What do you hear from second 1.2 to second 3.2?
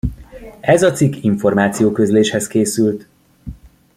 információközléshez készült.